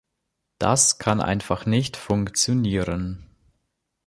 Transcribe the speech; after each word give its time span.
Das 0.57 0.97
kann 0.97 1.21
einfach 1.21 1.67
nicht 1.67 1.95
funktionieren. 1.95 3.29